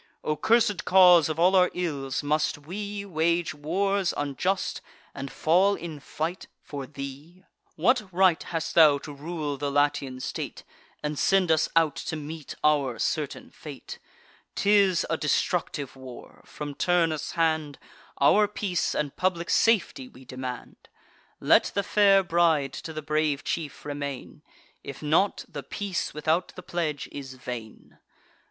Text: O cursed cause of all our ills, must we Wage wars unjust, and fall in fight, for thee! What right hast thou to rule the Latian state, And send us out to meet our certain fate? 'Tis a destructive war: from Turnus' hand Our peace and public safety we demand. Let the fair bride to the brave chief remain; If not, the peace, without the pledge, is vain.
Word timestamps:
O 0.23 0.35
cursed 0.35 0.83
cause 0.83 1.29
of 1.29 1.39
all 1.39 1.55
our 1.55 1.69
ills, 1.75 2.23
must 2.23 2.57
we 2.57 3.05
Wage 3.05 3.53
wars 3.53 4.15
unjust, 4.17 4.81
and 5.13 5.31
fall 5.31 5.75
in 5.75 5.99
fight, 5.99 6.47
for 6.63 6.87
thee! 6.87 7.43
What 7.75 8.11
right 8.11 8.41
hast 8.41 8.73
thou 8.73 8.97
to 8.97 9.13
rule 9.13 9.57
the 9.57 9.69
Latian 9.69 10.19
state, 10.19 10.63
And 11.03 11.19
send 11.19 11.51
us 11.51 11.69
out 11.75 11.95
to 11.97 12.15
meet 12.15 12.55
our 12.63 12.97
certain 12.97 13.51
fate? 13.51 13.99
'Tis 14.55 15.05
a 15.07 15.17
destructive 15.17 15.95
war: 15.95 16.41
from 16.47 16.73
Turnus' 16.73 17.33
hand 17.33 17.77
Our 18.19 18.47
peace 18.47 18.95
and 18.95 19.15
public 19.15 19.51
safety 19.51 20.07
we 20.07 20.25
demand. 20.25 20.89
Let 21.39 21.65
the 21.75 21.83
fair 21.83 22.23
bride 22.23 22.73
to 22.73 22.91
the 22.91 23.03
brave 23.03 23.43
chief 23.43 23.85
remain; 23.85 24.41
If 24.83 25.03
not, 25.03 25.45
the 25.47 25.61
peace, 25.61 26.11
without 26.11 26.53
the 26.55 26.63
pledge, 26.63 27.07
is 27.11 27.35
vain. 27.35 27.99